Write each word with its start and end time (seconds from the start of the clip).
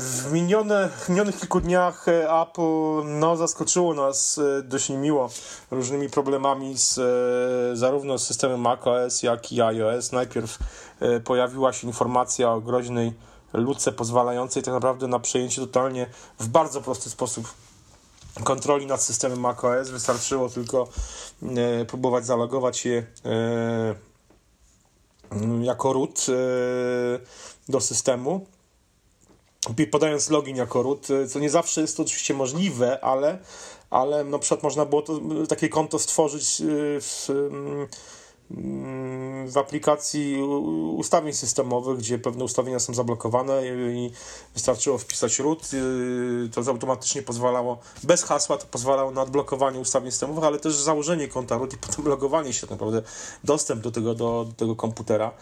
w 0.00 0.32
minione, 0.32 0.88
w 0.88 1.08
minionych 1.08 1.40
kilku 1.40 1.60
dniach 1.60 2.08
e, 2.08 2.40
Apple 2.42 3.02
no, 3.04 3.36
zaskoczyło 3.36 3.94
nas 3.94 4.38
e, 4.38 4.62
dość 4.62 4.88
niemiło 4.88 5.30
różnymi 5.70 6.10
problemami 6.10 6.78
z, 6.78 6.98
e, 6.98 7.76
zarówno 7.76 8.18
z 8.18 8.26
systemem 8.26 8.60
macOS, 8.60 9.22
jak 9.22 9.52
i 9.52 9.62
iOS. 9.62 10.12
Najpierw 10.12 10.58
pojawiła 11.24 11.72
się 11.72 11.86
informacja 11.86 12.52
o 12.52 12.60
groźnej 12.60 13.12
luce 13.52 13.92
pozwalającej 13.92 14.62
tak 14.62 14.74
naprawdę 14.74 15.08
na 15.08 15.18
przejęcie 15.18 15.60
totalnie 15.60 16.06
w 16.38 16.48
bardzo 16.48 16.80
prosty 16.80 17.10
sposób 17.10 17.54
kontroli 18.44 18.86
nad 18.86 19.02
systemem 19.02 19.40
macOS. 19.40 19.90
Wystarczyło 19.90 20.48
tylko 20.48 20.88
próbować 21.88 22.26
zalogować 22.26 22.78
się 22.78 23.06
jako 25.62 25.92
root 25.92 26.26
do 27.68 27.80
systemu 27.80 28.46
podając 29.90 30.30
login 30.30 30.56
jako 30.56 30.82
root, 30.82 31.10
y, 31.10 31.28
co 31.28 31.38
nie 31.38 31.50
zawsze 31.50 31.80
jest 31.80 31.96
to 31.96 32.02
oczywiście 32.02 32.34
możliwe, 32.34 33.04
ale, 33.04 33.38
ale 33.90 34.24
na 34.24 34.38
przykład 34.38 34.62
można 34.62 34.84
było 34.84 35.02
to, 35.02 35.20
takie 35.48 35.68
konto 35.68 35.98
stworzyć 35.98 36.60
y, 36.60 36.64
w, 37.00 37.28
w 39.46 39.58
aplikacji 39.58 40.42
ustawień 40.96 41.32
systemowych, 41.32 41.98
gdzie 41.98 42.18
pewne 42.18 42.44
ustawienia 42.44 42.78
są 42.78 42.94
zablokowane 42.94 43.62
i 43.66 44.10
wystarczyło 44.54 44.98
wpisać 44.98 45.38
root, 45.38 45.70
y, 45.74 46.48
to 46.54 46.70
automatycznie 46.70 47.22
pozwalało, 47.22 47.78
bez 48.02 48.22
hasła 48.22 48.56
to 48.56 48.66
pozwalało 48.66 49.10
na 49.10 49.22
odblokowanie 49.22 49.80
ustawień 49.80 50.10
systemowych, 50.10 50.44
ale 50.44 50.58
też 50.58 50.74
założenie 50.74 51.28
konta 51.28 51.58
root 51.58 51.74
i 51.74 51.76
potem 51.76 52.04
logowanie 52.04 52.52
się 52.52 52.60
tak 52.60 52.70
naprawdę, 52.70 53.02
dostęp 53.44 53.82
do 53.82 53.90
tego, 53.90 54.14
do, 54.14 54.44
do 54.44 54.52
tego 54.56 54.76
komputera, 54.76 55.32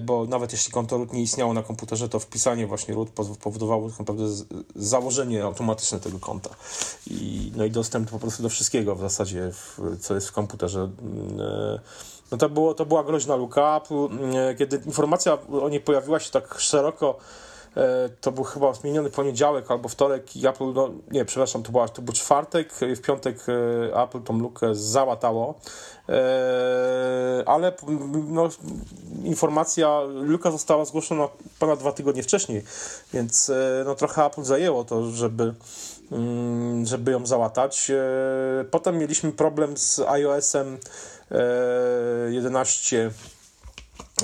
bo 0.00 0.26
nawet 0.26 0.52
jeśli 0.52 0.72
konto 0.72 0.98
root 0.98 1.12
nie 1.12 1.22
istniało 1.22 1.54
na 1.54 1.62
komputerze, 1.62 2.08
to 2.08 2.20
wpisanie 2.20 2.66
właśnie 2.66 2.94
root 2.94 3.10
powodowało 3.42 3.90
tak 3.90 3.98
naprawdę 3.98 4.24
założenie 4.76 5.44
automatyczne 5.44 6.00
tego 6.00 6.18
konta 6.18 6.50
i, 7.06 7.52
no 7.56 7.64
i 7.64 7.70
dostęp 7.70 8.10
po 8.10 8.18
prostu 8.18 8.42
do 8.42 8.48
wszystkiego 8.48 8.94
w 8.94 9.00
zasadzie, 9.00 9.50
co 10.00 10.14
jest 10.14 10.28
w 10.28 10.32
komputerze 10.32 10.90
e, 11.38 11.80
no 12.30 12.38
to, 12.38 12.48
było, 12.48 12.74
to 12.74 12.86
była 12.86 13.04
groźna 13.04 13.36
luka. 13.36 13.80
Mm, 13.90 14.56
kiedy 14.56 14.80
informacja 14.86 15.38
o 15.62 15.68
niej 15.68 15.80
pojawiła 15.80 16.20
się 16.20 16.30
tak 16.30 16.54
szeroko, 16.58 17.18
e, 17.18 17.49
to 18.20 18.32
był 18.32 18.44
chyba 18.44 18.72
zmieniony 18.72 19.10
poniedziałek 19.10 19.70
albo 19.70 19.88
wtorek 19.88 20.36
i 20.36 20.46
Apple, 20.46 20.72
no 20.74 20.90
nie, 21.10 21.24
przepraszam, 21.24 21.62
to, 21.62 21.72
była, 21.72 21.88
to 21.88 22.02
był 22.02 22.14
czwartek, 22.14 22.72
w 22.72 23.00
piątek 23.00 23.36
e, 23.48 24.02
Apple 24.02 24.22
tą 24.22 24.38
lukę 24.38 24.74
załatało, 24.74 25.54
e, 26.08 27.42
ale 27.46 27.72
no, 28.28 28.48
informacja, 29.24 30.00
luka 30.06 30.50
została 30.50 30.84
zgłoszona 30.84 31.28
ponad 31.58 31.78
dwa 31.78 31.92
tygodnie 31.92 32.22
wcześniej, 32.22 32.64
więc 33.12 33.52
no, 33.84 33.94
trochę 33.94 34.24
Apple 34.24 34.42
zajęło 34.42 34.84
to, 34.84 35.10
żeby 35.10 35.54
mm, 36.12 36.86
żeby 36.86 37.10
ją 37.12 37.26
załatać. 37.26 37.90
Potem 38.70 38.98
mieliśmy 38.98 39.32
problem 39.32 39.76
z 39.76 39.98
iOS-em 39.98 40.78
11 42.30 43.10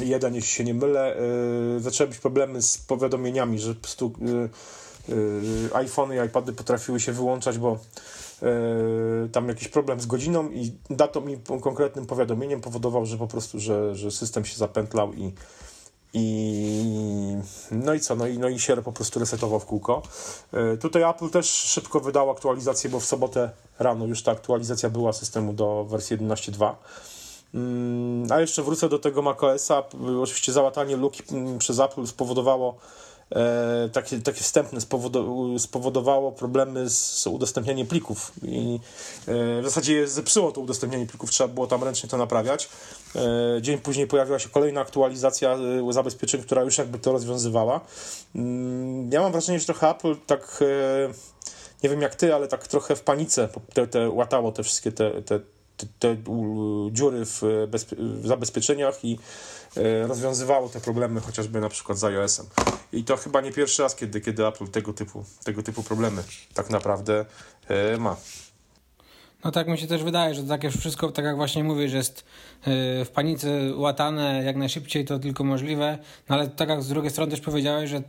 jeden, 0.02 0.34
jeśli 0.34 0.50
się 0.50 0.64
nie 0.64 0.74
mylę, 0.74 1.16
e, 1.16 1.80
zaczęły 1.80 2.10
być 2.10 2.18
problemy 2.18 2.62
z 2.62 2.78
powiadomieniami, 2.78 3.58
że 3.58 3.74
po 3.74 3.80
prostu 3.80 4.12
e, 4.22 4.48
e, 5.72 5.76
iPhony 5.76 6.16
i 6.16 6.26
iPady 6.26 6.52
potrafiły 6.52 7.00
się 7.00 7.12
wyłączać, 7.12 7.58
bo 7.58 7.78
tam 9.32 9.48
jakiś 9.48 9.68
problem 9.68 10.00
z 10.00 10.06
godziną 10.06 10.50
i 10.50 10.72
datą 10.90 11.28
i 11.28 11.38
konkretnym 11.60 12.06
powiadomieniem 12.06 12.60
powodował, 12.60 13.06
że 13.06 13.18
po 13.18 13.26
prostu, 13.26 13.60
że, 13.60 13.94
że 13.94 14.10
system 14.10 14.44
się 14.44 14.56
zapętlał 14.56 15.12
i, 15.12 15.32
i 16.14 17.36
no 17.70 17.94
i 17.94 18.00
co, 18.00 18.16
no 18.16 18.26
i, 18.26 18.38
no 18.38 18.48
i 18.48 18.58
się 18.58 18.76
po 18.76 18.92
prostu 18.92 19.20
resetował 19.20 19.60
w 19.60 19.64
kółko. 19.64 20.02
Tutaj 20.80 21.02
Apple 21.02 21.30
też 21.30 21.46
szybko 21.46 22.00
wydał 22.00 22.30
aktualizację, 22.30 22.90
bo 22.90 23.00
w 23.00 23.04
sobotę 23.04 23.50
rano 23.78 24.06
już 24.06 24.22
ta 24.22 24.32
aktualizacja 24.32 24.90
była 24.90 25.12
systemu 25.12 25.52
do 25.52 25.84
wersji 25.84 26.18
11.2. 26.18 26.74
Mm, 27.56 28.32
a 28.32 28.40
jeszcze 28.40 28.62
wrócę 28.62 28.88
do 28.88 28.98
tego 28.98 29.22
macOSa. 29.22 29.82
Oczywiście 30.22 30.52
załatanie 30.52 30.96
luki 30.96 31.22
mm, 31.32 31.58
przez 31.58 31.78
Apple 31.78 32.06
spowodowało 32.06 32.78
e, 33.30 33.88
takie, 33.92 34.18
takie 34.18 34.40
wstępne 34.40 34.80
spowodowało 35.58 36.32
problemy 36.32 36.90
z 36.90 37.26
udostępnianiem 37.26 37.86
plików 37.86 38.32
i 38.42 38.80
e, 39.26 39.62
w 39.62 39.64
zasadzie 39.64 40.08
zepsuło 40.08 40.52
to 40.52 40.60
udostępnianie 40.60 41.06
plików, 41.06 41.30
trzeba 41.30 41.54
było 41.54 41.66
tam 41.66 41.84
ręcznie 41.84 42.08
to 42.08 42.16
naprawiać. 42.16 42.68
E, 43.16 43.62
dzień 43.62 43.78
później 43.78 44.06
pojawiła 44.06 44.38
się 44.38 44.48
kolejna 44.48 44.80
aktualizacja 44.80 45.58
zabezpieczeń, 45.90 46.42
która 46.42 46.62
już 46.62 46.78
jakby 46.78 46.98
to 46.98 47.12
rozwiązywała. 47.12 47.80
Mm, 48.34 49.12
ja 49.12 49.20
mam 49.20 49.32
wrażenie, 49.32 49.60
że 49.60 49.66
trochę 49.66 49.90
Apple 49.90 50.16
tak 50.26 50.64
nie 51.82 51.90
wiem 51.90 52.02
jak 52.02 52.14
ty, 52.14 52.34
ale 52.34 52.48
tak 52.48 52.66
trochę 52.66 52.96
w 52.96 53.02
panice 53.02 53.48
te, 53.74 53.86
te 53.86 54.10
łatało 54.10 54.52
te 54.52 54.62
wszystkie 54.62 54.92
te, 54.92 55.22
te, 55.22 55.40
te, 55.98 56.16
dziury 56.90 57.24
w, 57.24 57.42
w 58.00 58.26
zabezpieczeniach 58.26 59.04
i 59.04 59.18
e, 59.76 60.06
rozwiązywało 60.06 60.68
te 60.68 60.80
problemy 60.80 61.20
chociażby 61.20 61.60
na 61.60 61.68
przykład 61.68 61.98
z 61.98 62.04
iOS-em. 62.04 62.46
I 62.92 63.04
to 63.04 63.16
chyba 63.16 63.40
nie 63.40 63.52
pierwszy 63.52 63.82
raz, 63.82 63.96
kiedy, 63.96 64.20
kiedy 64.20 64.46
Apple 64.46 64.68
tego 64.68 64.92
typu, 64.92 65.24
tego 65.44 65.62
typu 65.62 65.82
problemy 65.82 66.22
tak 66.54 66.70
naprawdę 66.70 67.24
e, 67.68 67.96
ma. 67.96 68.16
No 69.44 69.50
tak 69.50 69.68
mi 69.68 69.78
się 69.78 69.86
też 69.86 70.02
wydaje, 70.02 70.34
że 70.34 70.42
takie 70.42 70.70
wszystko, 70.70 71.12
tak 71.12 71.24
jak 71.24 71.36
właśnie 71.36 71.64
mówisz, 71.64 71.92
jest 71.92 72.20
e, 72.20 73.04
w 73.04 73.10
panice 73.14 73.48
łatane 73.74 74.42
jak 74.44 74.56
najszybciej 74.56 75.04
to 75.04 75.18
tylko 75.18 75.44
możliwe, 75.44 75.98
no 76.28 76.36
ale 76.36 76.48
tak 76.48 76.68
jak 76.68 76.82
z 76.82 76.88
drugiej 76.88 77.10
strony 77.10 77.30
też 77.30 77.40
powiedziałeś, 77.40 77.90
że 77.90 78.02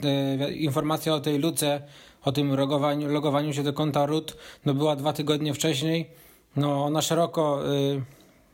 informacja 0.52 1.14
o 1.14 1.20
tej 1.20 1.40
luce 1.40 1.82
o 2.24 2.32
tym 2.32 2.56
logowaniu, 2.56 3.08
logowaniu 3.08 3.54
się 3.54 3.64
do 3.64 3.74
konta 3.74 4.06
root 4.06 4.38
no 4.66 4.74
była 4.74 4.96
dwa 4.96 5.14
tygodnie 5.14 5.54
wcześniej. 5.54 6.10
No, 6.56 6.86
ona 6.86 7.02
szeroko 7.02 7.74
y, 7.74 8.02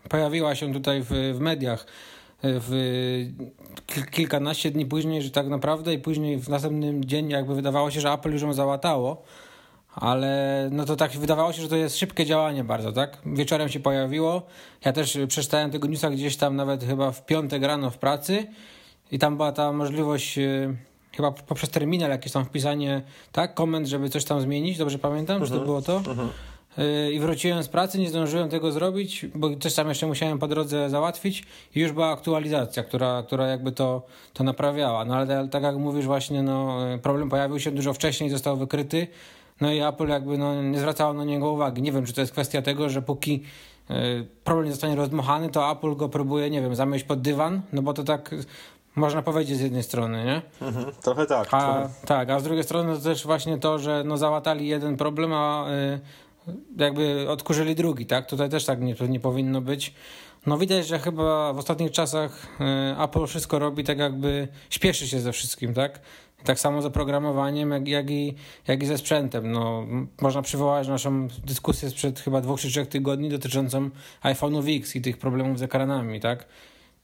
pojawiła 0.09 0.55
się 0.55 0.73
tutaj 0.73 1.01
w, 1.03 1.09
w 1.09 1.39
mediach 1.39 1.81
y, 1.81 1.85
w 2.43 4.09
kilkanaście 4.11 4.71
dni 4.71 4.85
później, 4.85 5.21
że 5.21 5.31
tak 5.31 5.47
naprawdę 5.47 5.93
i 5.93 5.99
później 5.99 6.37
w 6.37 6.49
następnym 6.49 7.05
dzień 7.05 7.29
jakby 7.29 7.55
wydawało 7.55 7.91
się, 7.91 8.01
że 8.01 8.11
Apple 8.11 8.31
już 8.31 8.41
ją 8.41 8.53
załatało, 8.53 9.23
ale 9.95 10.69
no 10.71 10.85
to 10.85 10.95
tak 10.95 11.11
wydawało 11.11 11.53
się, 11.53 11.61
że 11.61 11.69
to 11.69 11.75
jest 11.75 11.97
szybkie 11.97 12.25
działanie 12.25 12.63
bardzo, 12.63 12.91
tak? 12.91 13.17
Wieczorem 13.25 13.69
się 13.69 13.79
pojawiło, 13.79 14.41
ja 14.85 14.93
też 14.93 15.17
przeczytałem 15.27 15.71
tego 15.71 15.87
newsa 15.87 16.09
gdzieś 16.09 16.37
tam 16.37 16.55
nawet 16.55 16.83
chyba 16.83 17.11
w 17.11 17.25
piątek 17.25 17.63
rano 17.63 17.89
w 17.89 17.97
pracy 17.97 18.47
i 19.11 19.19
tam 19.19 19.37
była 19.37 19.51
ta 19.51 19.71
możliwość 19.71 20.37
y, 20.37 20.75
chyba 21.15 21.31
poprzez 21.31 21.69
terminal 21.69 22.09
jakieś 22.09 22.31
tam 22.31 22.45
wpisanie, 22.45 23.01
tak, 23.31 23.53
komend, 23.53 23.87
żeby 23.87 24.09
coś 24.09 24.25
tam 24.25 24.41
zmienić, 24.41 24.77
dobrze 24.77 24.99
pamiętam, 24.99 25.41
czy 25.41 25.47
to 25.47 25.55
mhm. 25.55 25.65
było 25.65 25.81
to? 25.81 25.97
Mhm. 25.97 26.29
-huh. 26.77 27.11
I 27.11 27.19
wróciłem 27.19 27.63
z 27.63 27.67
pracy, 27.67 27.99
nie 27.99 28.09
zdążyłem 28.09 28.49
tego 28.49 28.71
zrobić, 28.71 29.25
bo 29.35 29.49
coś 29.59 29.73
tam 29.73 29.89
jeszcze 29.89 30.07
musiałem 30.07 30.39
po 30.39 30.47
drodze 30.47 30.89
załatwić 30.89 31.43
i 31.75 31.79
już 31.79 31.91
była 31.91 32.11
aktualizacja, 32.11 32.83
która, 32.83 33.23
która 33.23 33.47
jakby 33.47 33.71
to, 33.71 34.01
to 34.33 34.43
naprawiała. 34.43 35.05
No 35.05 35.15
ale 35.15 35.47
tak 35.47 35.63
jak 35.63 35.77
mówisz 35.77 36.05
właśnie, 36.05 36.43
no 36.43 36.77
problem 37.01 37.29
pojawił 37.29 37.59
się 37.59 37.71
dużo 37.71 37.93
wcześniej, 37.93 38.29
został 38.29 38.57
wykryty, 38.57 39.07
no 39.61 39.73
i 39.73 39.79
Apple 39.79 40.07
jakby 40.07 40.37
no, 40.37 40.63
nie 40.63 40.79
zwracało 40.79 41.13
na 41.13 41.23
niego 41.23 41.51
uwagi. 41.51 41.81
Nie 41.81 41.91
wiem, 41.91 42.05
czy 42.05 42.13
to 42.13 42.21
jest 42.21 42.33
kwestia 42.33 42.61
tego, 42.61 42.89
że 42.89 43.01
póki 43.01 43.43
y, 43.91 43.93
problem 44.43 44.65
nie 44.65 44.71
zostanie 44.71 44.95
rozmachany, 44.95 45.49
to 45.49 45.71
Apple 45.71 45.95
go 45.95 46.09
próbuje, 46.09 46.49
nie 46.49 46.61
wiem, 46.61 46.75
zamieść 46.75 47.05
pod 47.05 47.21
dywan, 47.21 47.61
no 47.73 47.81
bo 47.81 47.93
to 47.93 48.03
tak 48.03 48.35
można 48.95 49.21
powiedzieć 49.21 49.57
z 49.57 49.61
jednej 49.61 49.83
strony, 49.83 50.25
nie? 50.25 50.67
Mhm, 50.67 50.85
trochę 51.03 51.25
tak. 51.25 51.47
A, 51.51 51.59
trochę. 51.59 51.89
Tak, 52.05 52.29
a 52.29 52.39
z 52.39 52.43
drugiej 52.43 52.63
strony 52.63 52.95
to 52.95 53.01
też 53.01 53.25
właśnie 53.25 53.57
to, 53.57 53.79
że 53.79 54.03
no 54.05 54.17
załatali 54.17 54.67
jeden 54.67 54.97
problem, 54.97 55.33
a 55.33 55.65
jakby 56.77 57.29
odkurzyli 57.29 57.75
drugi, 57.75 58.05
tak? 58.05 58.25
Tutaj 58.27 58.49
też 58.49 58.65
tak 58.65 58.81
nie, 58.81 58.95
nie 59.09 59.19
powinno 59.19 59.61
być. 59.61 59.93
No 60.45 60.57
widać, 60.57 60.87
że 60.87 60.99
chyba 60.99 61.53
w 61.53 61.57
ostatnich 61.57 61.91
czasach 61.91 62.47
y, 62.97 63.03
Apple 63.03 63.25
wszystko 63.27 63.59
robi 63.59 63.83
tak 63.83 63.97
jakby 63.97 64.47
śpieszy 64.69 65.07
się 65.07 65.19
ze 65.19 65.31
wszystkim, 65.31 65.73
tak? 65.73 65.99
Tak 66.43 66.59
samo 66.59 66.81
z 66.81 66.85
oprogramowaniem, 66.85 67.71
jak, 67.71 67.87
jak, 67.87 68.09
i, 68.09 68.35
jak 68.67 68.83
i 68.83 68.85
ze 68.85 68.97
sprzętem. 68.97 69.51
No, 69.51 69.85
można 70.21 70.41
przywołać 70.41 70.87
naszą 70.87 71.27
dyskusję 71.27 71.89
sprzed 71.89 72.19
chyba 72.19 72.41
dwóch 72.41 72.59
czy 72.59 72.69
trzech 72.69 72.87
tygodni 72.87 73.29
dotyczącą 73.29 73.89
iPhone'ów 74.23 74.77
X 74.77 74.95
i 74.95 75.01
tych 75.01 75.17
problemów 75.17 75.59
z 75.59 75.61
ekranami, 75.61 76.19
tak? 76.19 76.45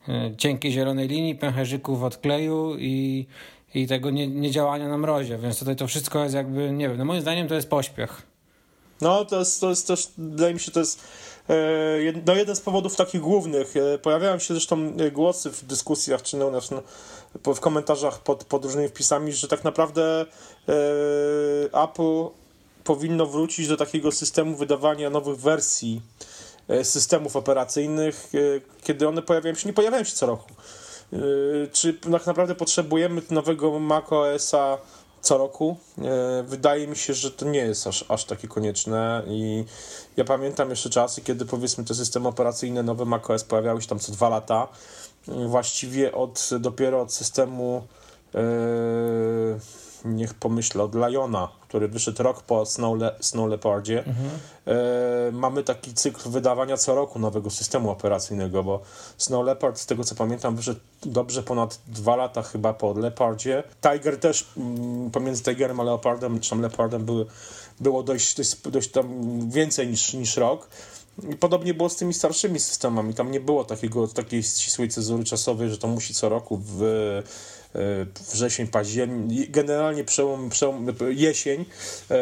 E, 0.07 0.35
cienkiej 0.37 0.71
zielonej 0.71 1.07
linii, 1.07 1.35
pęcherzyków 1.35 2.03
odkleju 2.03 2.75
i, 2.77 3.27
i 3.75 3.87
tego 3.87 4.09
nie, 4.09 4.27
niedziałania 4.27 4.87
na 4.87 4.97
mrozie, 4.97 5.37
więc 5.37 5.59
tutaj 5.59 5.75
to 5.75 5.87
wszystko 5.87 6.23
jest 6.23 6.35
jakby, 6.35 6.71
nie 6.71 6.89
wiem, 6.89 6.97
no 6.97 7.05
moim 7.05 7.21
zdaniem 7.21 7.47
to 7.47 7.55
jest 7.55 7.69
pośpiech. 7.69 8.28
No, 9.01 9.25
to 9.25 9.39
jest, 9.39 9.61
to 9.61 9.69
jest 9.69 9.87
też, 9.87 10.07
wydaje 10.17 10.53
mi 10.53 10.59
się, 10.59 10.71
to 10.71 10.79
jest 10.79 10.99
e, 11.49 11.55
no, 12.25 12.35
jeden 12.35 12.55
z 12.55 12.61
powodów 12.61 12.95
takich 12.95 13.21
głównych. 13.21 13.73
E, 13.77 13.97
pojawiają 13.97 14.39
się 14.39 14.53
zresztą 14.53 14.93
głosy 15.11 15.51
w 15.51 15.65
dyskusjach, 15.65 16.21
czy 16.21 16.37
no, 16.37 16.51
w 17.53 17.59
komentarzach 17.59 18.19
pod, 18.19 18.43
pod 18.43 18.65
różnymi 18.65 18.87
wpisami, 18.87 19.33
że 19.33 19.47
tak 19.47 19.63
naprawdę 19.63 20.25
Apple 21.73 22.25
powinno 22.83 23.25
wrócić 23.25 23.67
do 23.67 23.77
takiego 23.77 24.11
systemu 24.11 24.55
wydawania 24.55 25.09
nowych 25.09 25.37
wersji 25.37 26.01
E, 26.69 26.83
systemów 26.83 27.35
operacyjnych, 27.35 28.27
e, 28.33 28.37
kiedy 28.83 29.07
one 29.07 29.21
pojawiają 29.21 29.55
się, 29.55 29.69
nie 29.69 29.73
pojawiają 29.73 30.03
się 30.03 30.15
co 30.15 30.25
roku. 30.25 30.49
E, 31.13 31.17
czy 31.71 31.93
tak 31.93 32.25
naprawdę 32.25 32.55
potrzebujemy 32.55 33.21
nowego 33.29 33.79
macOSa 33.79 34.77
co 35.21 35.37
roku. 35.37 35.77
E, 35.97 36.43
wydaje 36.43 36.87
mi 36.87 36.95
się, 36.95 37.13
że 37.13 37.31
to 37.31 37.45
nie 37.45 37.59
jest 37.59 37.87
aż, 37.87 38.05
aż 38.07 38.25
takie 38.25 38.47
konieczne 38.47 39.23
i 39.27 39.65
ja 40.17 40.23
pamiętam 40.23 40.69
jeszcze 40.69 40.89
czasy, 40.89 41.21
kiedy 41.21 41.45
powiedzmy 41.45 41.83
te 41.83 41.93
systemy 41.95 42.27
operacyjne 42.27 42.83
nowe 42.83 43.05
macOS 43.05 43.43
pojawiały 43.43 43.81
się 43.81 43.87
tam 43.87 43.99
co 43.99 44.11
dwa 44.11 44.29
lata. 44.29 44.67
Właściwie 45.27 46.11
od, 46.11 46.49
dopiero 46.59 47.01
od 47.01 47.13
systemu 47.13 47.87
yy, 48.33 48.39
niech 50.05 50.33
pomyślę, 50.33 50.83
od 50.83 50.95
Liona, 50.95 51.47
który 51.61 51.87
wyszedł 51.87 52.23
rok 52.23 52.41
po 52.41 52.65
Snow, 52.65 52.99
Le 52.99 53.15
Snow 53.19 53.49
Leopardzie, 53.49 54.05
mhm. 54.05 54.29
e, 54.65 55.31
mamy 55.31 55.63
taki 55.63 55.93
cykl 55.93 56.29
wydawania 56.29 56.77
co 56.77 56.95
roku 56.95 57.19
nowego 57.19 57.49
systemu 57.49 57.89
operacyjnego, 57.89 58.63
bo 58.63 58.81
Snow 59.17 59.45
Leopard, 59.45 59.79
z 59.79 59.85
tego 59.85 60.03
co 60.03 60.15
pamiętam, 60.15 60.55
wyszedł 60.55 60.79
dobrze 61.05 61.43
ponad 61.43 61.79
dwa 61.87 62.15
lata 62.15 62.41
chyba 62.41 62.73
po 62.73 62.93
Leopardzie. 62.93 63.63
Tiger 63.81 64.19
też, 64.19 64.47
mm, 64.57 65.11
pomiędzy 65.11 65.43
Tigerem 65.43 65.79
a 65.79 65.83
Leopardem, 65.83 66.39
czy 66.39 66.49
tam 66.49 66.61
Leopardem 66.61 67.05
były, 67.05 67.25
było 67.79 68.03
dość, 68.03 68.35
dość, 68.37 68.55
dość 68.55 68.91
tam 68.91 69.09
więcej 69.49 69.87
niż, 69.87 70.13
niż 70.13 70.37
rok. 70.37 70.67
Podobnie 71.39 71.73
było 71.73 71.89
z 71.89 71.95
tymi 71.95 72.13
starszymi 72.13 72.59
systemami. 72.59 73.13
Tam 73.13 73.31
nie 73.31 73.39
było 73.39 73.63
takiego, 73.63 74.07
takiej 74.07 74.43
ścisłej 74.43 74.89
cezury 74.89 75.23
czasowej, 75.23 75.69
że 75.69 75.77
to 75.77 75.87
musi 75.87 76.13
co 76.13 76.29
roku 76.29 76.61
w 76.65 76.83
E, 77.75 78.05
wrzesień, 78.31 78.67
październik, 78.67 79.51
generalnie 79.51 80.03
przełom, 80.03 80.49
przełom 80.49 80.87
jesień 81.09 81.65
e, 82.11 82.15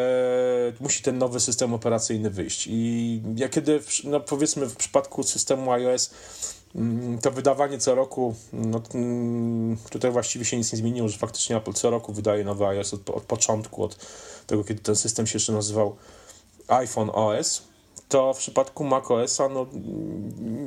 musi 0.80 1.04
ten 1.04 1.18
nowy 1.18 1.40
system 1.40 1.74
operacyjny 1.74 2.30
wyjść. 2.30 2.68
I 2.70 3.22
ja 3.36 3.50
kiedy, 3.50 3.80
no 4.04 4.20
powiedzmy 4.20 4.66
w 4.66 4.76
przypadku 4.76 5.24
systemu 5.24 5.72
iOS 5.72 6.12
mm, 6.76 7.18
to 7.18 7.32
wydawanie 7.32 7.78
co 7.78 7.96
roku, 7.96 8.36
no, 8.54 8.82
mm, 8.94 9.78
tutaj 9.90 10.12
właściwie 10.12 10.46
się 10.46 10.58
nic 10.58 10.72
nie 10.72 10.78
zmieniło, 10.78 11.10
że 11.10 11.18
faktycznie 11.18 11.58
Apple 11.58 11.74
co 11.74 11.90
roku 11.90 12.14
wydaje 12.14 12.44
nowy 12.44 12.66
iOS 12.66 12.94
od, 12.94 13.10
od 13.10 13.24
początku, 13.24 13.84
od 13.84 13.96
tego, 14.48 14.64
kiedy 14.64 14.82
ten 14.82 14.96
system 14.96 15.28
się 15.28 15.36
jeszcze 15.36 15.54
nazywał 15.54 15.96
iPhone 16.68 17.10
OS 17.14 17.62
to 18.10 18.34
w 18.34 18.38
przypadku 18.38 18.84
macOSa, 18.84 19.50
no 19.50 19.66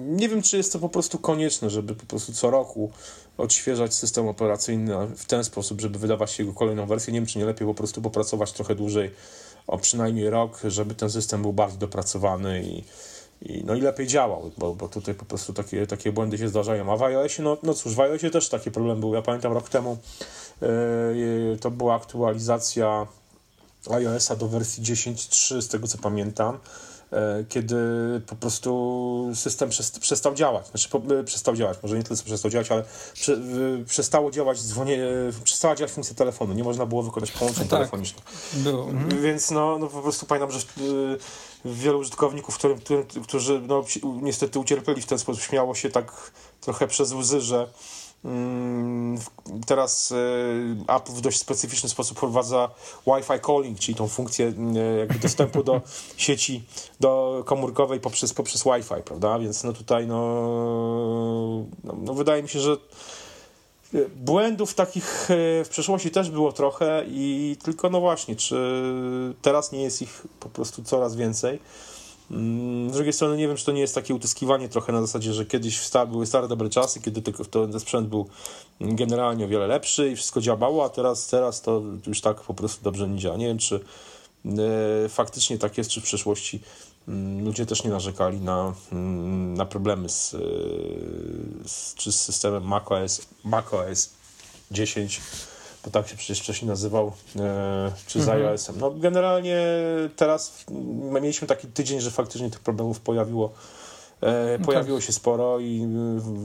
nie 0.06 0.28
wiem, 0.28 0.42
czy 0.42 0.56
jest 0.56 0.72
to 0.72 0.78
po 0.78 0.88
prostu 0.88 1.18
konieczne, 1.18 1.70
żeby 1.70 1.94
po 1.94 2.06
prostu 2.06 2.32
co 2.32 2.50
roku 2.50 2.90
odświeżać 3.38 3.94
system 3.94 4.28
operacyjny 4.28 4.94
w 5.16 5.24
ten 5.24 5.44
sposób, 5.44 5.80
żeby 5.80 5.98
wydawać 5.98 6.38
jego 6.38 6.52
kolejną 6.52 6.86
wersję. 6.86 7.12
Nie 7.12 7.20
wiem, 7.20 7.26
czy 7.26 7.38
nie 7.38 7.44
lepiej 7.44 7.66
po 7.66 7.74
prostu 7.74 8.02
popracować 8.02 8.52
trochę 8.52 8.74
dłużej, 8.74 9.10
o 9.66 9.78
przynajmniej 9.78 10.30
rok, 10.30 10.60
żeby 10.68 10.94
ten 10.94 11.10
system 11.10 11.42
był 11.42 11.52
bardziej 11.52 11.78
dopracowany 11.78 12.62
i, 12.62 12.84
i, 13.42 13.64
no 13.64 13.74
i 13.74 13.80
lepiej 13.80 14.06
działał, 14.06 14.50
bo, 14.58 14.74
bo 14.74 14.88
tutaj 14.88 15.14
po 15.14 15.24
prostu 15.24 15.52
takie, 15.52 15.86
takie 15.86 16.12
błędy 16.12 16.38
się 16.38 16.48
zdarzają. 16.48 16.92
A 16.92 16.96
w 16.96 17.02
iOSie, 17.02 17.42
no, 17.42 17.56
no 17.62 17.74
cóż, 17.74 17.94
w 17.94 18.00
iOSie 18.00 18.30
też 18.30 18.48
taki 18.48 18.70
problem 18.70 19.00
był. 19.00 19.14
Ja 19.14 19.22
pamiętam 19.22 19.52
rok 19.52 19.68
temu 19.68 19.98
yy, 20.60 21.58
to 21.60 21.70
była 21.70 21.94
aktualizacja 21.94 23.06
iOSa 23.90 24.36
do 24.36 24.48
wersji 24.48 24.82
10.3, 24.82 25.60
z 25.60 25.68
tego 25.68 25.86
co 25.86 25.98
pamiętam. 25.98 26.58
E, 27.12 27.44
kiedy 27.48 27.76
po 28.26 28.36
prostu 28.36 29.30
system 29.34 29.70
przestał 30.00 30.34
działać. 30.34 30.66
Znaczy, 30.66 30.88
e, 31.20 31.24
przestał 31.24 31.56
działać, 31.56 31.78
może 31.82 31.96
nie 31.96 32.02
tyle 32.02 32.16
co 32.16 32.24
przestał 32.24 32.50
działać, 32.50 32.72
ale 32.72 32.84
prze, 33.14 33.36
przestało 33.86 34.30
działać 34.30 34.62
dzwonienie, 34.62 35.08
przestała 35.44 35.74
działać 35.74 35.92
funkcja 35.92 36.14
telefonu, 36.14 36.54
nie 36.54 36.64
można 36.64 36.86
było 36.86 37.02
wykonać 37.02 37.32
połączeń 37.32 37.68
tak, 37.68 37.78
telefonicznych. 37.78 38.24
Było. 38.52 38.88
Mhm. 38.88 39.22
Więc 39.22 39.50
no, 39.50 39.78
no 39.78 39.86
po 39.86 40.02
prostu 40.02 40.26
pamiętam, 40.26 40.50
że 40.50 40.58
e, 40.58 40.62
wielu 41.64 41.98
użytkowników, 41.98 42.58
którym, 42.58 42.78
którzy 43.24 43.60
no, 43.66 43.84
niestety 44.22 44.58
ucierpieli 44.58 45.02
w 45.02 45.06
ten 45.06 45.18
sposób, 45.18 45.42
śmiało 45.42 45.74
się 45.74 45.90
tak 45.90 46.32
trochę 46.60 46.86
przez 46.86 47.12
łzy, 47.12 47.40
że 47.40 47.68
teraz 49.66 50.12
e, 50.88 50.94
Apple 50.96 51.12
w 51.12 51.20
dość 51.20 51.38
specyficzny 51.38 51.88
sposób 51.88 52.16
wprowadza 52.16 52.70
Wi-Fi 53.06 53.40
calling, 53.46 53.78
czyli 53.78 53.94
tą 53.94 54.08
funkcję 54.08 54.52
e, 54.76 54.98
jakby 54.98 55.18
dostępu 55.18 55.62
do 55.62 55.80
sieci 56.16 56.64
do 57.00 57.42
komórkowej 57.46 58.00
poprzez, 58.00 58.34
poprzez 58.34 58.64
Wi-Fi, 58.64 59.02
prawda? 59.04 59.38
Więc 59.38 59.64
no 59.64 59.72
tutaj 59.72 60.06
no, 60.06 60.16
no, 61.84 61.96
no 61.98 62.14
wydaje 62.14 62.42
mi 62.42 62.48
się, 62.48 62.60
że 62.60 62.76
błędów 64.16 64.74
takich 64.74 65.30
e, 65.30 65.64
w 65.64 65.68
przeszłości 65.70 66.10
też 66.10 66.30
było 66.30 66.52
trochę 66.52 67.04
i 67.08 67.56
tylko 67.64 67.90
no 67.90 68.00
właśnie, 68.00 68.36
czy 68.36 68.56
teraz 69.42 69.72
nie 69.72 69.82
jest 69.82 70.02
ich 70.02 70.22
po 70.40 70.48
prostu 70.48 70.82
coraz 70.82 71.16
więcej. 71.16 71.58
Mm, 72.30 72.90
z 72.90 72.92
drugiej 72.92 73.12
strony 73.12 73.36
nie 73.36 73.48
wiem, 73.48 73.56
czy 73.56 73.64
to 73.64 73.72
nie 73.72 73.80
jest 73.80 73.94
takie 73.94 74.14
utyskiwanie 74.14 74.68
trochę 74.68 74.92
na 74.92 75.00
zasadzie, 75.00 75.32
że 75.32 75.46
kiedyś 75.46 75.90
były 76.08 76.26
stare 76.26 76.48
dobre 76.48 76.68
czasy, 76.68 77.00
kiedy 77.00 77.22
tylko 77.22 77.44
ten 77.44 77.80
sprzęt 77.80 78.08
był 78.08 78.26
generalnie 78.80 79.44
o 79.44 79.48
wiele 79.48 79.66
lepszy 79.66 80.10
i 80.10 80.16
wszystko 80.16 80.40
działało, 80.40 80.84
a 80.84 80.88
teraz, 80.88 81.28
teraz 81.28 81.62
to 81.62 81.82
już 82.06 82.20
tak 82.20 82.40
po 82.40 82.54
prostu 82.54 82.84
dobrze 82.84 83.08
nie 83.08 83.18
działa. 83.18 83.36
Nie 83.36 83.46
wiem, 83.46 83.58
czy 83.58 83.80
e, 85.04 85.08
faktycznie 85.08 85.58
tak 85.58 85.78
jest, 85.78 85.90
czy 85.90 86.00
w 86.00 86.04
przeszłości 86.04 86.60
mm, 87.08 87.44
ludzie 87.44 87.66
też 87.66 87.84
nie 87.84 87.90
narzekali 87.90 88.40
na, 88.40 88.74
mm, 88.92 89.54
na 89.54 89.66
problemy 89.66 90.08
z, 90.08 90.34
e, 90.34 90.38
z, 91.68 91.94
czy 91.94 92.12
z 92.12 92.20
systemem 92.20 92.64
macOS, 92.64 93.20
macOS 93.44 94.10
10 94.70 95.20
bo 95.84 95.90
tak 95.90 96.08
się 96.08 96.16
przecież 96.16 96.40
wcześniej 96.40 96.68
nazywał, 96.68 97.12
e, 97.36 97.92
czy 98.06 98.22
z 98.22 98.28
mhm. 98.28 98.46
iOS-em. 98.46 98.76
No 98.80 98.90
generalnie 98.90 99.58
teraz 100.16 100.64
mieliśmy 101.12 101.48
taki 101.48 101.66
tydzień, 101.66 102.00
że 102.00 102.10
faktycznie 102.10 102.50
tych 102.50 102.60
problemów 102.60 103.00
pojawiło, 103.00 103.52
e, 104.20 104.58
no 104.58 104.66
pojawiło 104.66 104.98
tak. 104.98 105.06
się 105.06 105.12
sporo 105.12 105.58
i 105.58 105.86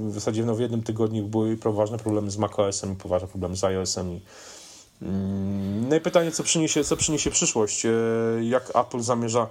w 0.10 0.14
zasadzie 0.14 0.46
no, 0.46 0.56
w 0.56 0.60
jednym 0.60 0.84
tygodniu 0.84 1.28
były 1.28 1.58
poważne 1.58 1.98
problemy 1.98 2.32
z 2.32 2.38
macOS-em 2.38 2.94
i 2.94 2.96
poważne 2.96 3.28
problemy 3.28 3.56
z 3.56 3.64
iOS-em. 3.64 4.12
I, 4.12 4.22
no 5.90 5.96
i 5.96 6.02
pytanie, 6.02 6.32
co 6.32 6.44
przyniesie, 6.44 6.84
co 6.84 6.98
przyniesie 6.98 7.32
przyszłość, 7.32 7.86
e, 7.86 7.90
jak 8.42 8.76
Apple 8.76 9.02
zamierza 9.02 9.48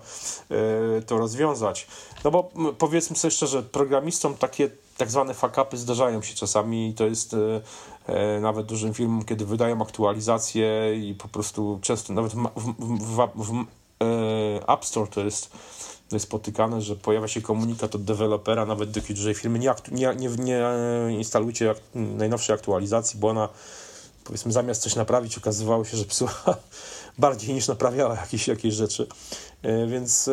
e, 0.50 1.02
to 1.02 1.18
rozwiązać. 1.18 1.86
No 2.24 2.30
bo 2.30 2.50
powiedzmy 2.78 3.16
sobie 3.16 3.30
szczerze, 3.30 3.62
programistom 3.62 4.34
takie 4.34 4.70
tak 4.96 5.10
zwane 5.10 5.34
fakapy 5.34 5.76
zdarzają 5.76 6.22
się 6.22 6.34
czasami 6.34 6.88
i 6.88 6.94
to 6.94 7.06
jest 7.06 7.36
e, 8.06 8.40
nawet 8.40 8.66
dużym 8.66 8.94
filmom, 8.94 9.24
kiedy 9.24 9.46
wydają 9.46 9.82
aktualizacje 9.82 10.96
i 10.96 11.14
po 11.14 11.28
prostu 11.28 11.78
często 11.82 12.12
nawet 12.12 12.32
w, 12.32 12.36
w, 12.56 13.28
w, 13.34 13.42
w 13.44 13.64
App 14.68 14.84
Store 14.84 15.06
to 15.10 15.24
jest, 15.24 15.50
spotykane, 16.18 16.82
że 16.82 16.96
pojawia 16.96 17.28
się 17.28 17.42
komunikat 17.42 17.94
od 17.94 18.04
dewelopera, 18.04 18.66
nawet 18.66 18.90
do 18.90 19.00
dużej 19.00 19.34
firmy, 19.34 19.58
nie, 19.58 19.74
nie, 19.92 20.14
nie, 20.16 20.28
nie 20.28 20.62
instalujcie 21.10 21.74
najnowszej 21.94 22.54
aktualizacji, 22.54 23.20
bo 23.20 23.28
ona 23.28 23.48
powiedzmy 24.24 24.52
zamiast 24.52 24.82
coś 24.82 24.96
naprawić 24.96 25.38
okazywało 25.38 25.84
się, 25.84 25.96
że 25.96 26.04
psuła 26.04 26.32
bardziej 27.18 27.54
niż 27.54 27.68
naprawiała 27.68 28.14
jakieś, 28.14 28.48
jakieś 28.48 28.74
rzeczy. 28.74 29.06
E, 29.62 29.86
więc 29.86 30.28
e, 30.28 30.32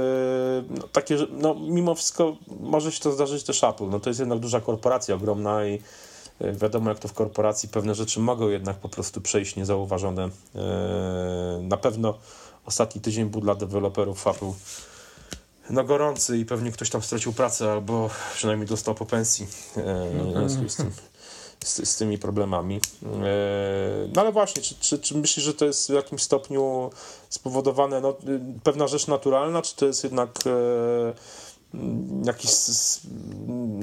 no, 0.70 0.88
takie, 0.88 1.18
no, 1.32 1.56
mimo 1.56 1.96
wszystko 1.96 2.38
może 2.60 2.92
się 2.92 3.00
to 3.00 3.12
zdarzyć 3.12 3.44
też 3.44 3.64
Apple. 3.64 3.90
No, 3.90 4.00
to 4.00 4.10
jest 4.10 4.20
jednak 4.20 4.40
duża 4.40 4.62
korporacja 4.62 5.16
ogromna 5.16 5.66
i 5.66 5.82
e, 6.40 6.54
wiadomo, 6.54 6.90
jak 6.90 7.00
to 7.00 7.08
w 7.08 7.14
korporacji 7.14 7.70
pewne 7.70 7.96
rzeczy 7.96 8.20
mogą 8.20 8.50
jednak 8.50 8.78
po 8.78 8.90
prostu 8.90 9.22
przejść 9.22 9.56
niezauważone. 9.56 10.30
Na 11.62 11.78
pewno 11.78 12.18
ostatni 12.66 13.02
tydzień 13.02 13.26
był 13.26 13.42
dla 13.42 13.56
deweloperów 13.56 14.28
Apple 14.28 14.52
no 15.70 15.84
gorący 15.84 16.38
i 16.38 16.46
pewnie 16.46 16.72
ktoś 16.72 16.90
tam 16.90 17.02
stracił 17.02 17.34
pracę 17.34 17.72
albo 17.72 18.10
przynajmniej 18.34 18.68
dostał 18.68 18.96
po 18.96 19.06
pensji 19.06 19.48
w 19.76 20.32
związku 20.32 20.70
z 20.70 20.76
tym 20.76 20.92
z, 21.64 21.90
z 21.90 21.96
tymi 21.96 22.18
problemami. 22.18 22.76
E, 22.76 23.08
no 24.16 24.22
ale 24.22 24.32
właśnie, 24.32 24.62
czy, 24.62 24.76
czy, 24.80 25.00
czy 25.00 25.18
myślisz, 25.18 25.46
że 25.46 25.54
to 25.54 25.66
jest 25.66 25.92
w 25.92 25.94
jakimś 25.94 26.22
stopniu 26.22 26.90
spowodowane, 27.30 28.02
no, 28.02 28.18
pewna 28.64 28.88
rzecz 28.88 29.08
naturalna, 29.08 29.62
czy 29.62 29.76
to 29.76 29.86
jest 29.86 30.04
jednak 30.04 30.30
e, 30.46 31.14
jakiś 32.26 32.50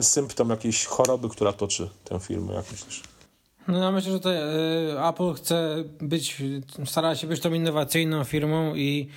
symptom 0.01 0.51
jakiejś 0.51 0.85
choroby, 0.85 1.29
która 1.29 1.53
toczy 1.53 1.89
tę 2.05 2.21
firmę, 2.21 2.55
jak 2.55 2.73
myślisz? 2.73 3.03
No 3.69 3.79
ja 3.79 3.91
myślę, 3.91 4.13
że 4.13 4.21
to 4.21 4.33
e, 4.33 5.09
Apple 5.09 5.35
chce 5.35 5.85
być, 6.01 6.43
stara 6.85 7.17
się 7.17 7.27
być 7.27 7.41
tą 7.41 7.53
innowacyjną 7.53 8.25
firmą 8.25 8.75
i 8.75 9.09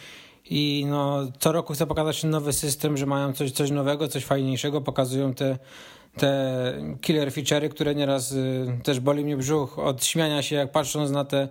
i 0.46 0.86
no, 0.90 1.28
co 1.40 1.52
roku 1.52 1.74
chce 1.74 1.88
pokazać 1.88 2.24
nowy 2.24 2.54
system, 2.54 2.98
że 2.98 3.06
mają 3.06 3.34
coś, 3.34 3.52
coś 3.52 3.72
nowego, 3.72 4.08
coś 4.08 4.26
fajniejszego, 4.26 4.82
pokazują 4.82 5.34
te 5.34 5.58
te 6.18 6.74
killer 7.02 7.32
feature'y, 7.32 7.70
które 7.70 7.96
nieraz 7.96 8.32
y, 8.32 8.80
też 8.84 9.00
boli 9.00 9.26
mnie 9.26 9.38
brzuch 9.38 9.80
od 9.80 10.06
śmiania 10.06 10.42
się, 10.42 10.56
jak 10.56 10.72
patrząc 10.72 11.12
na 11.12 11.26
te... 11.26 11.48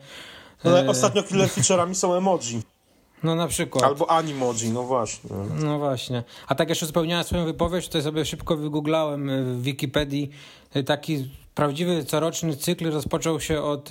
Ale 0.64 0.84
y, 0.84 0.88
ostatnio 0.88 1.22
killer 1.22 1.48
feature'ami 1.48 1.94
są 1.94 2.14
emoji. 2.14 2.62
No 3.22 3.34
na 3.34 3.48
przykład. 3.48 3.84
Albo 3.84 4.10
animoji, 4.10 4.70
no 4.70 4.82
właśnie. 4.82 5.30
No 5.62 5.78
właśnie. 5.78 6.24
A 6.46 6.54
tak 6.54 6.68
jeszcze 6.68 6.86
zupełniając 6.86 7.26
swoją 7.26 7.44
wypowiedź, 7.44 7.88
to 7.88 8.02
sobie 8.02 8.24
szybko 8.24 8.56
wygooglałem 8.56 9.30
y, 9.30 9.44
w 9.44 9.62
Wikipedii. 9.62 10.30
Taki 10.86 11.30
prawdziwy 11.54 12.04
coroczny 12.04 12.56
cykl 12.56 12.90
rozpoczął 12.90 13.40
się 13.40 13.62
od 13.62 13.88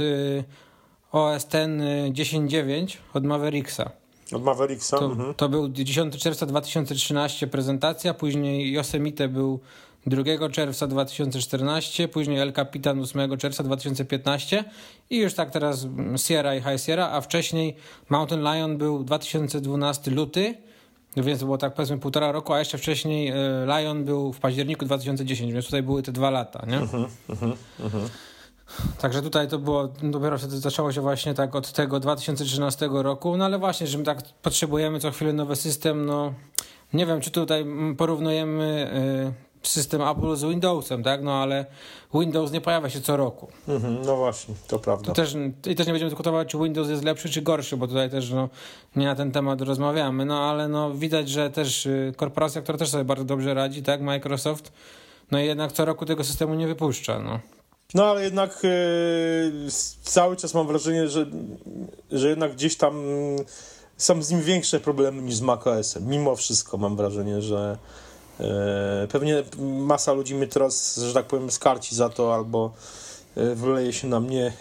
OS 1.12 1.46
Ten 1.46 1.82
10.9 2.14 2.98
od 3.14 3.26
Mavericksa. 3.26 3.92
Od 4.36 4.44
Mavericksa? 4.44 4.98
To, 4.98 5.06
mhm. 5.06 5.34
to 5.34 5.50
był 5.50 5.70
10 5.70 6.18
czerwca 6.18 6.46
2013 6.46 7.48
prezentacja, 7.48 8.14
później 8.14 8.72
Yosemite 8.72 9.28
był 9.28 9.60
2 10.06 10.50
czerwca 10.50 10.88
2014, 10.88 12.08
później 12.08 12.40
El 12.40 12.54
Capitan 12.54 13.00
8 13.02 13.38
czerwca 13.38 13.64
2015 13.64 14.64
i 15.10 15.18
już 15.18 15.34
tak 15.34 15.52
teraz 15.52 15.88
Sierra 16.18 16.56
i 16.56 16.62
High 16.62 16.82
Sierra, 16.82 17.10
a 17.12 17.22
wcześniej 17.22 17.76
Mountain 18.10 18.42
Lion 18.42 18.78
był 18.78 19.04
2012 19.04 20.12
luty, 20.12 20.56
więc 21.18 21.40
to 21.40 21.46
było 21.46 21.58
tak 21.58 21.74
powiedzmy 21.74 21.98
półtora 21.98 22.32
roku, 22.32 22.54
a 22.54 22.60
jeszcze 22.60 22.78
wcześniej 22.78 23.28
e, 23.28 23.36
Lion 23.66 24.06
był 24.06 24.34
w 24.34 24.40
październiku 24.40 24.86
2010, 24.86 25.54
więc 25.54 25.66
tutaj 25.66 25.84
były 25.84 26.04
te 26.04 26.12
dwa 26.12 26.30
lata, 26.30 26.66
nie? 26.68 26.80
Uh 26.80 26.92
-huh, 26.92 27.08
uh 27.30 27.40
-huh. 27.94 28.10
Także 29.02 29.22
tutaj 29.22 29.48
to 29.48 29.60
było, 29.60 29.88
dopiero 30.04 30.38
wtedy 30.38 30.58
zaczęło 30.58 30.92
się 30.92 31.02
właśnie 31.02 31.34
tak 31.34 31.56
od 31.56 31.72
tego 31.72 32.00
2013 32.00 32.90
roku, 32.92 33.38
no 33.38 33.46
ale 33.46 33.60
właśnie, 33.60 33.88
że 33.88 33.98
my 33.98 34.04
tak 34.04 34.24
potrzebujemy 34.42 35.00
co 35.00 35.12
chwilę 35.12 35.34
nowy 35.34 35.56
system, 35.56 36.06
no 36.06 36.34
nie 36.94 37.06
wiem, 37.06 37.22
czy 37.22 37.32
tutaj 37.32 37.66
porównujemy 37.98 38.92
y, 39.36 39.49
system 39.64 40.02
Apple 40.02 40.36
z 40.36 40.44
Windowsem, 40.44 41.04
tak, 41.04 41.24
no 41.24 41.34
ale 41.34 41.66
Windows 42.14 42.52
nie 42.52 42.62
pojawia 42.62 42.90
się 42.90 43.02
co 43.02 43.18
roku. 43.18 43.48
Mhm, 43.68 44.02
no 44.06 44.18
właśnie, 44.18 44.56
to 44.68 44.80
prawda. 44.80 45.06
To 45.06 45.14
też, 45.14 45.36
I 45.68 45.76
też 45.76 45.88
nie 45.88 45.94
będziemy 45.94 46.10
dyskutować, 46.10 46.48
czy 46.48 46.58
Windows 46.58 46.90
jest 46.90 47.04
lepszy, 47.04 47.30
czy 47.30 47.42
gorszy, 47.42 47.78
bo 47.78 47.88
tutaj 47.88 48.10
też 48.10 48.32
no, 48.32 48.50
nie 48.96 49.06
na 49.06 49.16
ten 49.16 49.32
temat 49.32 49.62
rozmawiamy, 49.62 50.26
no 50.26 50.40
ale 50.40 50.68
no 50.68 50.94
widać, 50.94 51.30
że 51.30 51.50
też 51.50 51.86
y, 51.86 52.14
korporacja, 52.18 52.62
która 52.62 52.78
też 52.78 52.90
sobie 52.90 53.04
bardzo 53.04 53.26
dobrze 53.26 53.54
radzi, 53.54 53.84
tak, 53.84 54.02
Microsoft, 54.02 54.72
no 55.32 55.40
i 55.40 55.46
jednak 55.46 55.72
co 55.72 55.86
roku 55.86 56.06
tego 56.06 56.24
systemu 56.24 56.56
nie 56.56 56.68
wypuszcza, 56.68 57.20
no. 57.20 57.40
No 57.94 58.06
ale 58.06 58.24
jednak 58.24 58.60
yy, 58.64 59.72
cały 60.04 60.36
czas 60.36 60.54
mam 60.54 60.68
wrażenie, 60.68 61.08
że, 61.08 61.26
że 62.12 62.30
jednak 62.30 62.54
gdzieś 62.54 62.78
tam 62.78 63.04
są 63.98 64.22
z 64.22 64.32
nim 64.32 64.42
większe 64.42 64.80
problemy 64.80 65.22
niż 65.22 65.36
z 65.36 65.42
macOSem. 65.42 66.08
Mimo 66.08 66.36
wszystko 66.36 66.78
mam 66.78 66.96
wrażenie, 66.96 67.42
że 67.42 67.78
pewnie 69.10 69.44
masa 69.60 70.14
ludzi 70.14 70.36
mnie 70.36 70.48
teraz, 70.48 70.96
że 70.98 71.14
tak 71.14 71.26
powiem, 71.26 71.52
skarci 71.52 71.96
za 71.96 72.10
to 72.10 72.34
albo 72.34 72.72
yy, 73.36 73.56
wyleje 73.56 73.94
się 73.94 74.08
na 74.08 74.20
mnie 74.20 74.54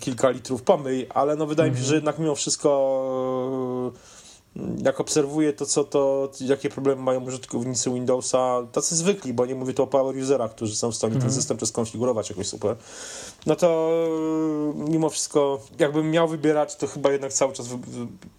kilka 0.00 0.30
litrów 0.30 0.62
pomyj, 0.62 1.06
ale 1.14 1.36
no 1.36 1.46
wydaje 1.46 1.70
mi 1.70 1.76
się, 1.76 1.82
że 1.82 1.94
jednak 1.94 2.18
mimo 2.18 2.34
wszystko 2.34 3.92
jak 4.84 5.00
obserwuję 5.00 5.52
to, 5.52 5.66
co 5.66 5.84
to, 5.84 6.30
jakie 6.40 6.70
problemy 6.70 7.02
mają 7.02 7.24
użytkownicy 7.24 7.90
Windowsa, 7.90 8.66
tacy 8.72 8.96
zwykli, 8.96 9.32
bo 9.32 9.46
nie 9.46 9.54
mówię 9.54 9.74
tu 9.74 9.82
o 9.82 9.86
power 9.86 10.16
userach, 10.16 10.50
którzy 10.50 10.76
są 10.76 10.90
w 10.90 10.94
stanie 10.94 11.16
ten 11.16 11.32
system 11.32 11.56
też 11.56 11.68
skonfigurować 11.68 12.30
jakoś 12.30 12.46
super, 12.46 12.76
no 13.46 13.56
to 13.56 13.90
mimo 14.74 15.10
wszystko, 15.10 15.60
jakbym 15.78 16.10
miał 16.10 16.28
wybierać, 16.28 16.76
to 16.76 16.86
chyba 16.86 17.12
jednak 17.12 17.32
cały 17.32 17.52
czas 17.52 17.66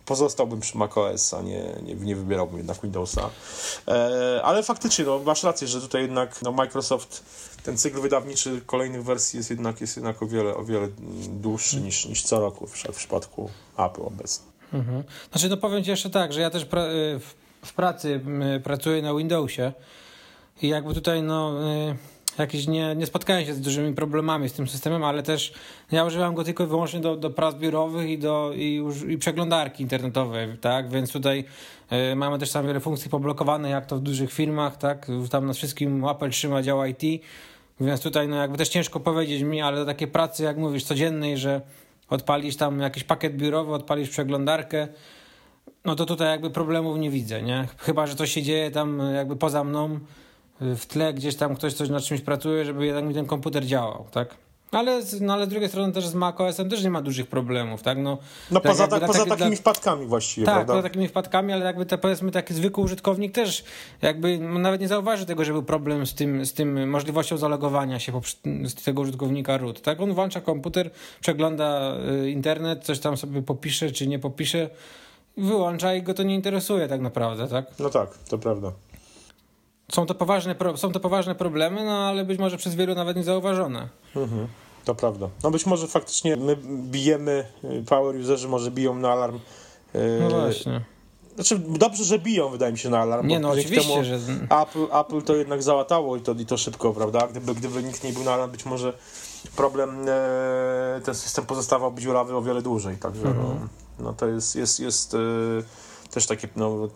pozostałbym 0.05 0.59
przy 0.59 0.77
macOS, 0.77 1.33
a 1.33 1.41
nie, 1.41 1.75
nie, 1.83 1.95
nie 1.95 2.15
wybierałbym 2.15 2.57
jednak 2.57 2.81
Windowsa. 2.81 3.29
E, 3.87 4.41
ale 4.43 4.63
faktycznie, 4.63 5.05
no, 5.05 5.19
masz 5.19 5.43
rację, 5.43 5.67
że 5.67 5.81
tutaj 5.81 6.01
jednak 6.01 6.41
no, 6.41 6.51
Microsoft, 6.51 7.23
ten 7.63 7.77
cykl 7.77 8.01
wydawniczy 8.01 8.61
kolejnych 8.65 9.03
wersji 9.03 9.37
jest 9.37 9.49
jednak, 9.49 9.81
jest 9.81 9.95
jednak 9.95 10.23
o 10.23 10.27
wiele, 10.27 10.55
o 10.55 10.63
wiele 10.63 10.87
dłuższy 11.29 11.81
niż, 11.81 12.05
niż 12.05 12.23
co 12.23 12.39
roku 12.39 12.67
w, 12.67 12.83
w 12.83 12.95
przypadku 12.95 13.49
Apple 13.77 14.01
obecnie. 14.01 14.50
Mhm. 14.73 15.03
Znaczy, 15.31 15.49
no 15.49 15.57
powiem 15.57 15.83
Ci 15.83 15.89
jeszcze 15.89 16.09
tak, 16.09 16.33
że 16.33 16.41
ja 16.41 16.49
też 16.49 16.65
pra 16.65 16.85
y, 16.85 17.19
w 17.65 17.73
pracy 17.73 18.21
y, 18.57 18.59
pracuję 18.59 19.01
na 19.01 19.13
Windowsie 19.13 19.71
i 20.61 20.67
jakby 20.67 20.93
tutaj, 20.93 21.23
no, 21.23 21.53
y, 21.89 21.95
jakieś 22.37 22.67
nie, 22.67 22.95
nie 22.95 23.05
spotkałem 23.05 23.45
się 23.45 23.53
z 23.53 23.61
dużymi 23.61 23.93
problemami 23.93 24.49
z 24.49 24.53
tym 24.53 24.67
systemem, 24.67 25.03
ale 25.03 25.23
też 25.23 25.53
ja 25.91 26.05
używam 26.05 26.35
go 26.35 26.43
tylko 26.43 26.63
i 26.63 26.67
wyłącznie 26.67 26.99
do, 26.99 27.15
do 27.15 27.29
prac 27.29 27.55
biurowych 27.55 28.09
i 28.09 28.17
do 28.17 28.51
i, 28.55 28.83
i 29.07 29.17
przeglądarki 29.17 29.83
internetowej, 29.83 30.57
tak, 30.61 30.89
więc 30.89 31.11
tutaj 31.11 31.45
mamy 32.15 32.39
też 32.39 32.51
tam 32.51 32.67
wiele 32.67 32.79
funkcji 32.79 33.09
poblokowane, 33.09 33.69
jak 33.69 33.85
to 33.85 33.95
w 33.95 33.99
dużych 33.99 34.33
firmach, 34.33 34.77
tak, 34.77 35.07
tam 35.29 35.45
na 35.45 35.53
wszystkim 35.53 36.05
Apple 36.05 36.29
trzyma 36.29 36.61
dział 36.61 36.85
IT, 36.85 37.23
więc 37.79 38.01
tutaj, 38.01 38.27
no, 38.27 38.35
jakby 38.35 38.57
też 38.57 38.69
ciężko 38.69 38.99
powiedzieć 38.99 39.41
mi, 39.41 39.61
ale 39.61 39.77
do 39.77 39.85
takiej 39.85 40.07
pracy, 40.07 40.43
jak 40.43 40.57
mówisz, 40.57 40.83
codziennej, 40.83 41.37
że 41.37 41.61
odpalisz 42.11 42.55
tam 42.55 42.79
jakiś 42.79 43.03
pakiet 43.03 43.37
biurowy, 43.37 43.73
odpalisz 43.73 44.09
przeglądarkę, 44.09 44.87
no 45.85 45.95
to 45.95 46.05
tutaj 46.05 46.27
jakby 46.27 46.49
problemów 46.49 46.97
nie 46.97 47.09
widzę, 47.09 47.41
nie? 47.41 47.67
Chyba, 47.77 48.07
że 48.07 48.15
coś 48.15 48.31
się 48.31 48.41
dzieje 48.41 48.71
tam 48.71 49.01
jakby 49.15 49.35
poza 49.35 49.63
mną, 49.63 49.99
w 50.61 50.85
tle 50.85 51.13
gdzieś 51.13 51.35
tam 51.35 51.55
ktoś 51.55 51.73
coś 51.73 51.89
nad 51.89 52.03
czymś 52.03 52.21
pracuje, 52.21 52.65
żeby 52.65 52.85
jednak 52.85 53.05
mi 53.05 53.13
ten 53.13 53.25
komputer 53.25 53.65
działał, 53.65 54.05
tak? 54.11 54.35
Ale, 54.71 55.01
no 55.21 55.33
ale 55.33 55.45
z 55.45 55.49
drugiej 55.49 55.69
strony 55.69 55.93
też 55.93 56.07
z 56.07 56.13
macOS-em 56.13 56.69
też 56.69 56.83
nie 56.83 56.89
ma 56.89 57.01
dużych 57.01 57.27
problemów, 57.27 57.81
tak? 57.81 57.97
No, 57.97 58.17
no 58.51 58.61
poza, 58.61 58.87
tak, 58.87 59.05
poza 59.05 59.25
takimi 59.25 59.55
wpadkami 59.55 60.05
właściwie, 60.05 60.45
Tak, 60.45 60.55
prawda? 60.55 60.73
poza 60.73 60.83
takimi 60.83 61.07
wpadkami, 61.07 61.53
ale 61.53 61.65
jakby 61.65 61.85
te, 61.85 61.97
powiedzmy 61.97 62.31
taki 62.31 62.53
zwykły 62.53 62.83
użytkownik 62.83 63.31
też 63.31 63.63
jakby 64.01 64.37
nawet 64.39 64.81
nie 64.81 64.87
zauważy 64.87 65.25
tego, 65.25 65.45
że 65.45 65.53
był 65.53 65.63
problem 65.63 66.05
z 66.05 66.13
tym, 66.13 66.45
z 66.45 66.53
tym 66.53 66.89
możliwością 66.89 67.37
zalogowania 67.37 67.99
się 67.99 68.21
z 68.65 68.83
tego 68.83 69.01
użytkownika 69.01 69.57
root, 69.57 69.81
tak? 69.81 70.01
On 70.01 70.13
włącza 70.13 70.41
komputer, 70.41 70.91
przegląda 71.21 71.97
y, 72.23 72.29
internet, 72.29 72.83
coś 72.83 72.99
tam 72.99 73.17
sobie 73.17 73.41
popisze 73.41 73.91
czy 73.91 74.07
nie 74.07 74.19
popisze, 74.19 74.69
wyłącza 75.37 75.93
i 75.93 76.03
go 76.03 76.13
to 76.13 76.23
nie 76.23 76.35
interesuje 76.35 76.87
tak 76.87 77.01
naprawdę, 77.01 77.47
tak? 77.47 77.65
No 77.79 77.89
tak, 77.89 78.17
to 78.17 78.37
prawda. 78.37 78.71
Są 79.91 80.05
to 80.05 80.15
poważne, 80.15 80.55
są 80.75 80.91
to 80.91 80.99
poważne 80.99 81.35
problemy, 81.35 81.85
no 81.85 81.91
ale 81.91 82.25
być 82.25 82.39
może 82.39 82.57
przez 82.57 82.75
wielu 82.75 82.95
nawet 82.95 83.17
nie 83.17 83.23
zauważone. 83.23 83.89
Mhm. 84.15 84.47
To 84.85 84.95
prawda. 84.95 85.29
No 85.43 85.51
być 85.51 85.65
może 85.65 85.87
faktycznie 85.87 86.37
my 86.37 86.57
bijemy, 86.91 87.45
y, 87.63 87.83
power 87.89 88.15
userzy 88.15 88.47
może 88.47 88.71
biją 88.71 88.95
na 88.95 89.11
alarm. 89.11 89.39
Y, 89.95 90.19
no 90.21 90.29
właśnie. 90.29 90.81
Znaczy, 91.35 91.59
dobrze, 91.59 92.03
że 92.03 92.19
biją, 92.19 92.49
wydaje 92.49 92.71
mi 92.71 92.77
się, 92.77 92.89
na 92.89 92.99
alarm. 92.99 93.27
Nie, 93.27 93.39
no 93.39 93.49
oczywiście, 93.49 93.89
temu 93.89 94.03
że... 94.03 94.19
Apple, 94.61 94.85
Apple 94.99 95.21
to 95.21 95.35
jednak 95.35 95.63
załatało 95.63 96.17
i 96.17 96.21
to, 96.21 96.31
i 96.31 96.45
to 96.45 96.57
szybko, 96.57 96.93
prawda? 96.93 97.27
Gdyby, 97.27 97.55
gdyby 97.55 97.83
nikt 97.83 98.03
nie 98.03 98.13
był 98.13 98.23
na 98.23 98.33
alarm, 98.33 98.51
być 98.51 98.65
może 98.65 98.93
problem, 99.55 100.05
e, 100.07 101.01
ten 101.05 101.15
system 101.15 101.45
pozostawał 101.45 101.93
dziurawy 101.97 102.35
o 102.35 102.41
wiele 102.41 102.61
dłużej. 102.61 102.97
Także 102.97 103.27
mhm. 103.27 103.47
no, 103.47 103.67
no, 103.99 104.13
to 104.13 104.27
jest, 104.27 104.55
jest, 104.55 104.79
jest 104.79 105.13
e, 105.13 105.17
też 106.11 106.25
takie 106.27 106.47
no, 106.55 106.87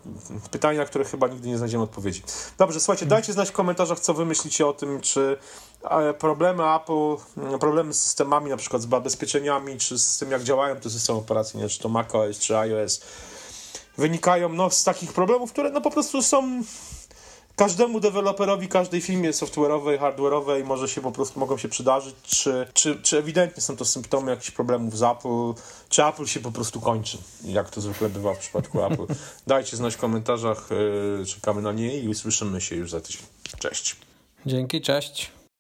pytania, 0.52 0.80
na 0.80 0.86
które 0.86 1.06
chyba 1.06 1.28
nigdy 1.28 1.48
nie 1.48 1.58
znajdziemy 1.58 1.84
odpowiedzi. 1.84 2.24
Dobrze, 2.58 2.80
słuchajcie, 2.80 3.06
dajcie 3.06 3.34
znać 3.34 3.50
w 3.50 3.52
komentarzach, 3.52 4.00
co 4.00 4.14
wy 4.14 4.26
myślicie 4.26 4.68
o 4.68 4.74
tym, 4.74 5.02
czy 5.02 5.38
e, 5.84 6.14
problemy 6.14 6.64
Apple, 6.76 7.16
problemy 7.60 7.94
z 7.94 8.04
systemami, 8.04 8.50
na 8.50 8.58
przykład 8.58 8.82
z 8.82 8.90
zabezpieczeniami, 8.90 9.78
czy 9.78 10.00
z 10.00 10.18
tym, 10.18 10.32
jak 10.32 10.44
działają 10.44 10.76
te 10.76 10.90
systemy 10.90 11.20
operacyjne, 11.20 11.70
czy 11.70 11.80
to 11.80 11.90
macOS, 11.90 12.40
czy 12.40 12.58
iOS, 12.58 13.02
wynikają 13.98 14.50
no, 14.50 14.70
z 14.70 14.84
takich 14.84 15.14
problemów, 15.14 15.52
które 15.52 15.70
no, 15.70 15.82
po 15.82 15.92
prostu 15.92 16.22
są 16.22 16.64
każdemu 17.56 18.00
deweloperowi 18.00 18.68
każdej 18.68 19.02
firmie 19.02 19.32
software'owej, 19.32 20.00
hardware'owej 20.00 20.64
może 20.64 20.88
się 20.88 21.02
po 21.02 21.12
prostu 21.12 21.40
mogą 21.40 21.58
się 21.58 21.70
przydarzyć, 21.70 22.16
czy, 22.24 22.68
czy, 22.74 23.02
czy 23.02 23.18
ewidentnie 23.18 23.62
są 23.62 23.78
to 23.78 23.86
symptomy 23.86 24.32
jakichś 24.32 24.52
problemów 24.52 24.98
z 24.98 25.04
Apple, 25.04 25.62
czy 25.90 26.06
Apple 26.06 26.26
się 26.26 26.40
po 26.40 26.52
prostu 26.52 26.82
kończy, 26.82 27.18
jak 27.44 27.70
to 27.70 27.82
zwykle 27.82 28.10
bywa 28.10 28.34
w 28.34 28.40
przypadku 28.40 28.84
Apple. 28.86 29.06
Dajcie 29.48 29.78
znać 29.78 29.96
w 29.96 29.98
komentarzach, 29.98 30.70
yy, 31.20 31.26
czekamy 31.26 31.62
na 31.62 31.72
nie 31.72 32.00
i 32.00 32.10
usłyszymy 32.10 32.62
się 32.62 32.76
już 32.76 32.92
za 32.92 33.02
tydzień. 33.02 33.22
Cześć. 33.60 33.96
Dzięki, 34.46 34.82
cześć. 34.82 35.35